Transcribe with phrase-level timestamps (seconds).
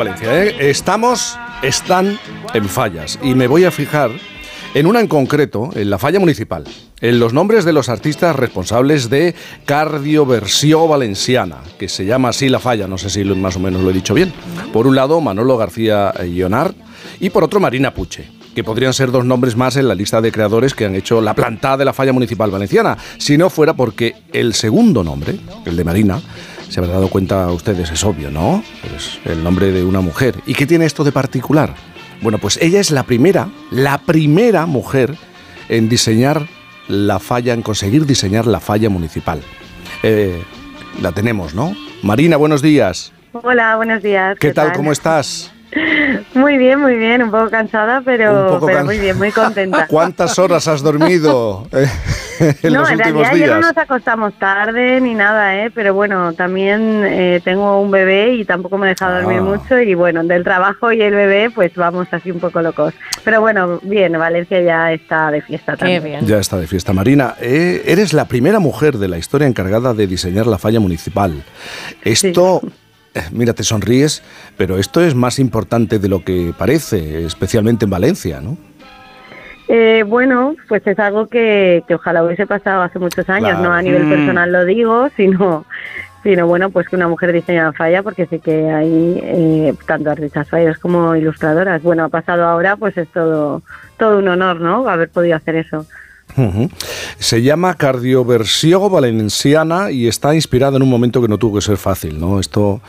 [0.00, 0.70] Valencia, ¿eh?
[0.70, 2.18] Estamos, están
[2.54, 4.10] en fallas y me voy a fijar
[4.72, 6.64] en una en concreto, en la falla municipal,
[7.02, 9.34] en los nombres de los artistas responsables de
[9.66, 13.90] Cardioversión Valenciana, que se llama así la falla, no sé si más o menos lo
[13.90, 14.32] he dicho bien.
[14.72, 16.72] Por un lado, Manolo García Ionard
[17.20, 20.32] y por otro, Marina Puche que podrían ser dos nombres más en la lista de
[20.32, 24.16] creadores que han hecho la plantada de la falla municipal valenciana, si no fuera porque
[24.32, 26.20] el segundo nombre, el de Marina,
[26.70, 28.62] se habrán dado cuenta ustedes, es obvio, ¿no?
[28.96, 30.36] Es el nombre de una mujer.
[30.46, 31.74] ¿Y qué tiene esto de particular?
[32.22, 35.16] Bueno, pues ella es la primera, la primera mujer
[35.68, 36.46] en diseñar
[36.86, 39.42] la falla, en conseguir diseñar la falla municipal.
[40.04, 40.42] Eh,
[41.02, 41.74] la tenemos, ¿no?
[42.02, 43.12] Marina, buenos días.
[43.32, 44.38] Hola, buenos días.
[44.38, 44.72] ¿Qué, tal?
[44.72, 45.52] ¿Cómo estás?
[46.34, 49.86] Muy bien, muy bien, un poco cansada, pero, muy bien, muy contenta.
[49.88, 51.86] ¿Cuántas horas has dormido eh,
[52.62, 55.70] en no, en realidad Ya no nos acostamos tarde ni nada, ¿eh?
[55.70, 59.42] pero bueno, también eh, tengo un bebé y tampoco me he dejado dormir ah.
[59.42, 62.94] mucho y bueno, del trabajo y el bebé pues vamos así un poco locos.
[63.24, 66.26] Pero bueno, bien, Valencia ya está de fiesta también.
[66.26, 66.92] Ya está de fiesta.
[66.92, 71.42] Marina, eh, eres la primera mujer de la historia encargada de diseñar la falla municipal.
[72.02, 72.62] Esto...
[73.32, 74.22] mira, te sonríes,
[74.56, 78.56] pero esto es más importante de lo que parece, especialmente en Valencia, ¿no?
[79.72, 84.04] Eh, bueno, pues es algo que, ojalá hubiese pasado hace muchos años, no a nivel
[84.04, 84.10] mm.
[84.10, 85.64] personal lo digo, sino,
[86.24, 90.48] sino bueno, pues que una mujer diseña falla, porque sé que hay eh, tanto artistas
[90.48, 91.82] fallas como ilustradoras.
[91.84, 93.62] Bueno, ha pasado ahora, pues es todo,
[93.96, 94.88] todo un honor, ¿no?
[94.88, 95.86] Haber podido hacer eso.
[97.20, 101.76] Se llama Cardioversión Valenciana y está inspirada en un momento que no tuvo que ser
[101.76, 102.40] fácil, ¿no?
[102.40, 102.80] Esto,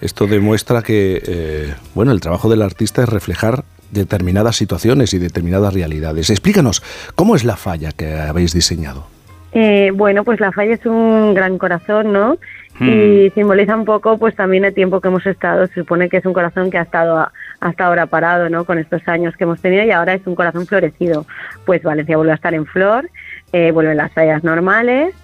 [0.00, 5.74] esto demuestra que, eh, bueno, el trabajo del artista es reflejar determinadas situaciones y determinadas
[5.74, 6.30] realidades.
[6.30, 6.84] Explícanos,
[7.16, 9.08] ¿cómo es la falla que habéis diseñado?
[9.52, 12.38] Eh, bueno, pues la falla es un gran corazón, ¿no?
[12.78, 13.34] Y hmm.
[13.34, 15.66] simboliza un poco, pues también el tiempo que hemos estado.
[15.66, 18.64] Se supone que es un corazón que ha estado hasta ahora parado, ¿no?
[18.64, 21.26] Con estos años que hemos tenido y ahora es un corazón florecido.
[21.66, 23.10] Pues Valencia vuelve a estar en flor,
[23.52, 25.14] eh, vuelven las fallas normales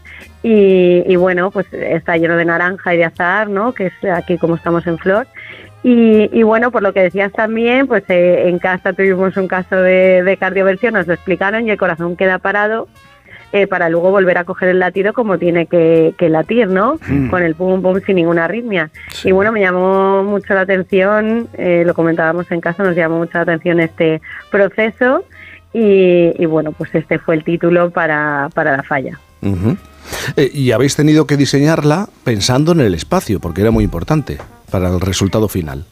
[0.42, 3.72] y, bueno, pues está lleno de naranja y de azar, ¿no?
[3.72, 5.26] Que es aquí como estamos en flor.
[5.82, 10.22] Y, bueno, por lo que decías también, pues eh, en casa tuvimos un caso de,
[10.22, 12.88] de cardioversión, nos lo explicaron y el corazón queda parado
[13.52, 16.98] eh, para luego volver a coger el latido como tiene que, latir, ¿no?
[17.06, 17.28] Mm.
[17.28, 18.90] Con el pum pum sin ninguna arritmia.
[19.24, 23.38] Y bueno, me llamó mucho la atención, eh, lo comentábamos en casa, nos llamó mucho
[23.38, 24.20] la atención este
[24.50, 25.24] proceso
[25.78, 29.18] y, bueno, pues este fue el título para, la falla.
[30.36, 34.38] Eh, y habéis tenido que diseñarla pensando en el espacio, porque era muy importante
[34.70, 35.84] para el resultado final.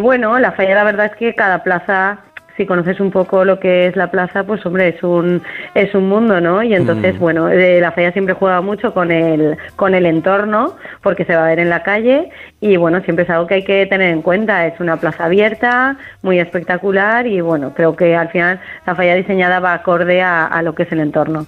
[0.00, 2.20] bueno, la falla la verdad es que cada plaza
[2.56, 5.42] si conoces un poco lo que es la plaza, pues hombre, es un,
[5.74, 6.62] es un mundo, ¿no?
[6.62, 7.18] Y entonces, mm.
[7.18, 11.44] bueno, eh, la falla siempre juega mucho con el, con el entorno, porque se va
[11.44, 12.30] a ver en la calle,
[12.60, 14.66] y bueno, siempre es algo que hay que tener en cuenta.
[14.66, 19.60] Es una plaza abierta, muy espectacular, y bueno, creo que al final la falla diseñada
[19.60, 21.46] va acorde a, lo que es el entorno.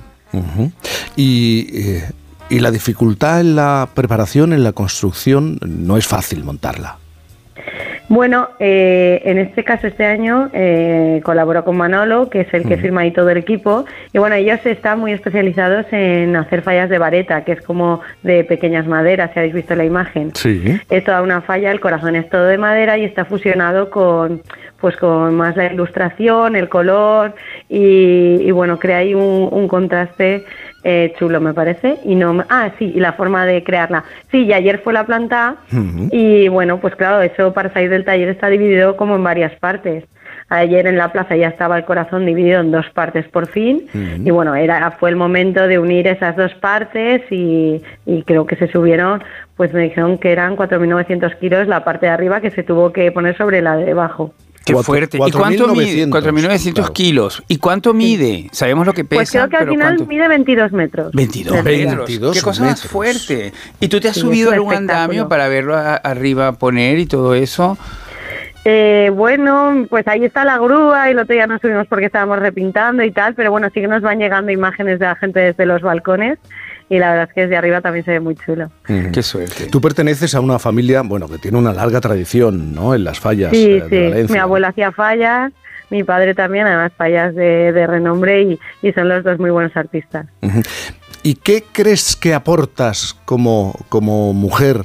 [1.17, 1.67] Y.
[1.73, 2.03] Eh,
[2.51, 6.97] y la dificultad en la preparación, en la construcción, no es fácil montarla.
[8.09, 12.79] Bueno, eh, en este caso este año eh, colaboro con Manolo, que es el que
[12.79, 16.99] firma ahí todo el equipo, y bueno, ellos están muy especializados en hacer fallas de
[16.99, 20.35] vareta, que es como de pequeñas maderas, si habéis visto la imagen.
[20.35, 20.81] Sí.
[20.89, 24.43] Es toda una falla, el corazón es todo de madera y está fusionado con
[24.81, 27.35] pues con más la ilustración, el color
[27.69, 30.45] y, bueno, crea ahí un contraste
[30.85, 31.99] eh, chulo, me parece.
[32.05, 34.05] Y no, ah, sí, y la forma de crearla.
[34.31, 35.57] Sí, y ayer fue la planta
[36.11, 40.05] y bueno, pues claro, eso para salir del taller está dividido como en varias partes.
[40.51, 44.31] Ayer en la plaza ya estaba el corazón dividido en dos partes por fin y
[44.31, 48.67] bueno, era fue el momento de unir esas dos partes y, y creo que se
[48.69, 49.23] subieron,
[49.57, 53.13] pues me dijeron que eran 4.900 kilos la parte de arriba que se tuvo que
[53.13, 54.33] poner sobre la de abajo.
[54.69, 55.19] Qué fuerte.
[55.25, 56.07] ¿Y cuánto mide?
[56.07, 57.43] 4.900 kilos.
[57.49, 58.49] ¿Y cuánto mide?
[58.53, 59.19] ¿Sabemos lo que pesa?
[59.19, 61.13] Pues creo que al final mide 22 metros.
[61.13, 62.11] 22 metros.
[62.35, 63.53] Qué cosa más fuerte.
[63.81, 67.79] ¿Y tú te has subido a algún andamio para verlo arriba poner y todo eso?
[68.65, 72.39] Eh, bueno, pues ahí está la grúa y el otro día no subimos porque estábamos
[72.41, 75.65] repintando y tal, pero bueno, sí que nos van llegando imágenes de la gente desde
[75.65, 76.39] los balcones
[76.91, 78.71] y la verdad es que desde arriba también se ve muy chulo.
[78.87, 79.67] Qué suerte.
[79.67, 82.95] Tú perteneces a una familia, bueno, que tiene una larga tradición, ¿no?
[82.95, 83.51] En las fallas.
[83.51, 84.33] Sí, eh, de sí.
[84.33, 85.53] Mi abuela hacía fallas,
[85.91, 88.43] mi padre también, además fallas de, renombre
[88.83, 90.27] y, son los dos muy buenos artistas.
[91.23, 94.85] ¿Y qué crees que aportas como, como mujer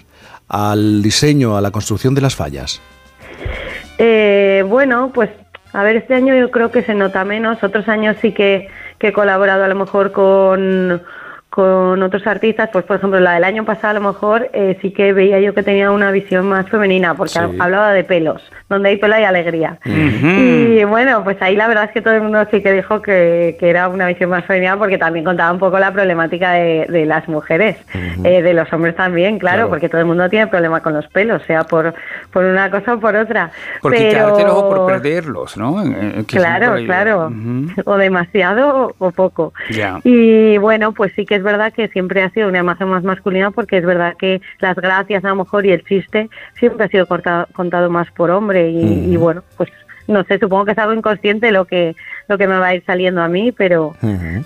[0.50, 2.82] al diseño, a la construcción de las fallas?
[3.98, 5.30] Eh, bueno, pues
[5.72, 7.64] a ver, este año yo creo que se nota menos.
[7.64, 11.02] Otros años sí que, que he colaborado a lo mejor con
[11.54, 14.90] con otros artistas, pues por ejemplo la del año pasado a lo mejor eh, sí
[14.90, 18.98] que veía yo que tenía una visión más femenina, porque hablaba de pelos, donde hay
[18.98, 19.78] pelo hay alegría.
[19.86, 23.56] Y bueno, pues ahí la verdad es que todo el mundo sí que dijo que,
[23.60, 27.28] que era una visión más femenina porque también contaba un poco la problemática de, las
[27.28, 27.78] mujeres,
[28.24, 31.44] eh, de los hombres también, claro, porque todo el mundo tiene problema con los pelos,
[31.44, 31.94] sea por,
[32.32, 33.52] por una cosa o por otra.
[33.80, 34.10] Por Pero...
[34.10, 35.76] quitártelos o por perderlos, ¿no?
[36.26, 37.32] claro, claro.
[37.86, 39.54] O demasiado o, poco.
[40.04, 43.52] Y bueno, pues sí que es verdad que siempre ha sido una imagen más masculina
[43.52, 46.30] porque es verdad que las gracias a lo mejor y el chiste
[46.60, 49.70] siempre ha sido contado más por hombre y, bueno, pues
[50.08, 51.96] no sé, supongo que es algo inconsciente lo que
[52.28, 53.96] lo que me va a ir saliendo a mí, pero,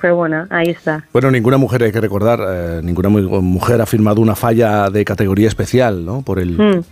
[0.02, 1.04] pero bueno, ahí está.
[1.14, 5.48] Bueno, ninguna mujer, hay que recordar, eh, ninguna mujer ha firmado una falla de categoría
[5.48, 6.22] especial, ¿no?
[6.22, 6.84] Por el, mm.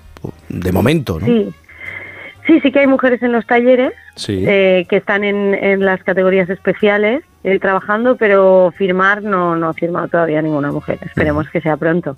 [0.49, 1.25] de momento, ¿no?
[1.25, 1.53] Sí.
[2.45, 3.93] Sí, sí que hay mujeres en los talleres
[4.27, 9.73] eh, que están en, en, las categorías especiales eh, trabajando, pero firmar no, no ha
[9.73, 10.99] firmado todavía ninguna mujer.
[11.01, 12.17] Esperemos que sea pronto.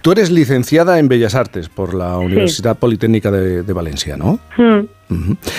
[0.00, 4.38] Tú eres licenciada en Bellas Artes por la Universidad Politécnica de, Valencia, ¿no?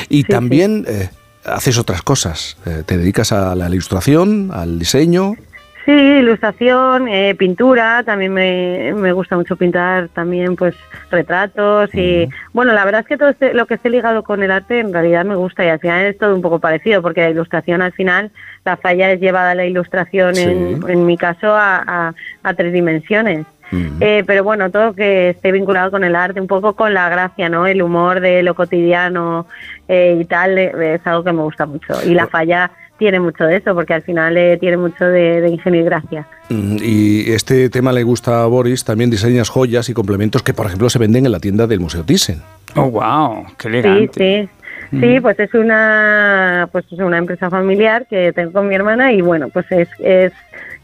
[0.09, 1.09] Y también eh,
[1.45, 2.57] haces otras cosas.
[2.87, 5.35] te dedicas a la ilustración, al diseño.
[5.85, 10.75] Sí, ilustración, eh, pintura, también me, me, gusta mucho pintar también pues
[11.11, 14.51] retratos y bueno, la verdad es que todo este, lo que esté ligado con el
[14.51, 17.31] arte en realidad me gusta y al final es todo un poco parecido porque la
[17.31, 18.31] ilustración al final,
[18.63, 22.13] la falla es llevada a la ilustración en, en, mi caso a,
[22.43, 23.45] a, tres dimensiones.
[24.01, 27.49] Eh, pero bueno, todo que esté vinculado con el arte, un poco con la gracia,
[27.49, 27.65] ¿no?
[27.65, 29.47] El humor de lo cotidiano
[29.87, 31.95] eh, y tal, es algo que me gusta mucho.
[32.05, 32.69] Y la falla
[33.03, 36.25] tiene mucho de eso, porque al final eh, tiene mucho de, ingenio y gracia.
[36.47, 40.67] Mm, y este tema le gusta a Boris, también diseñas joyas y complementos que, por
[40.67, 42.41] ejemplo, se venden en la tienda del Museo Thyssen.
[42.77, 44.13] Oh, wow, qué elegante.
[44.13, 44.49] Sí,
[44.89, 44.99] sí.
[45.01, 49.21] Sí, pues es una pues es una empresa familiar que tengo con mi hermana y
[49.21, 50.31] bueno, pues es, es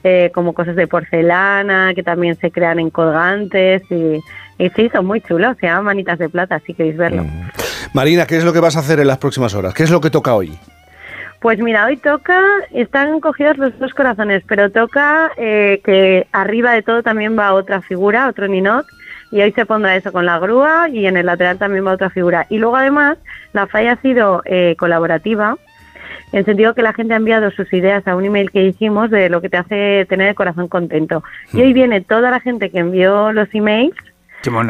[0.04, 4.20] eh, como cosas de porcelana que también se crean en colgantes y,
[4.58, 7.24] y sí, son muy chulos, se llaman manitas de plata, si queréis verlo.
[7.94, 9.74] Marina, ¿qué es lo que vas a hacer en las próximas horas?
[9.74, 10.58] ¿Qué es lo que toca hoy?
[11.42, 12.42] Pues mira, hoy toca,
[12.72, 17.82] están cogidos los dos corazones, pero toca eh, que arriba de todo también va otra
[17.82, 18.86] figura, otro ninot,
[19.32, 22.10] y hoy se pondrá eso con la grúa y en el lateral también va otra
[22.10, 22.46] figura.
[22.50, 23.18] Y luego además
[23.54, 25.56] la falla ha sido eh, colaborativa,
[26.34, 29.10] en el sentido que la gente ha enviado sus ideas a un email que hicimos
[29.10, 31.24] de lo que te hace tener el corazón contento.
[31.54, 33.96] Y hoy viene toda la gente que envió los emails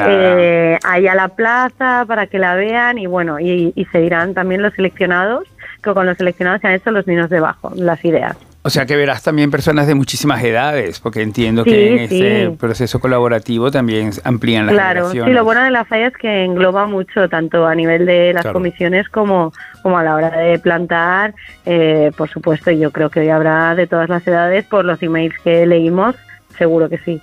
[0.07, 4.36] eh, ahí a la plaza para que la vean y bueno, y, y se irán
[4.36, 5.48] también los seleccionados
[5.81, 8.35] que con los seleccionados se han hecho los niños debajo, las ideas.
[8.61, 12.99] O sea que verás también personas de muchísimas edades, porque entiendo que en este proceso
[12.99, 17.29] colaborativo también amplían las Claro, sí, lo bueno de la falla es que engloba mucho,
[17.29, 21.33] tanto a nivel de las comisiones como, como a la hora de plantar.
[21.65, 25.35] Eh, por supuesto, yo creo que hoy habrá de todas las edades, por los emails
[25.41, 26.15] que leímos,
[26.57, 27.21] seguro que sí.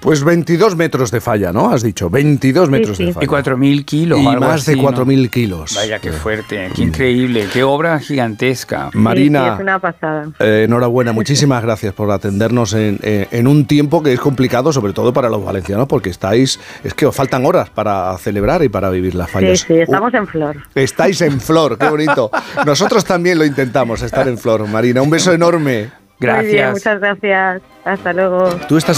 [0.00, 1.70] Pues 22 metros de falla, ¿no?
[1.70, 3.24] Has dicho, 22 metros de falla.
[3.24, 4.18] Y 4.000 kilos.
[4.18, 5.74] Y más de 4.000 kilos.
[5.74, 8.90] Vaya, qué fuerte, qué increíble, qué obra gigantesca.
[8.94, 10.28] Marina, es una pasada.
[10.38, 15.12] Eh, enhorabuena, muchísimas gracias por atendernos en, en, un tiempo que es complicado, sobre todo
[15.12, 19.14] para los valencianos, porque estáis, es que os faltan horas para celebrar y para vivir
[19.14, 19.60] las fallas.
[19.60, 20.56] Sí, sí, estamos en flor.
[20.74, 22.30] Estáis en flor, qué bonito.
[22.66, 24.66] Nosotros también lo intentamos, estar en flor.
[24.66, 25.90] Marina, un beso enorme.
[26.20, 26.72] Gracias.
[26.72, 27.62] muchas gracias.
[27.84, 28.44] Hasta luego.
[28.68, 28.88] Tú estás